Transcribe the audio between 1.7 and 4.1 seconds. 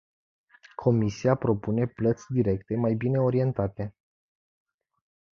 plăți directe mai bine orientate.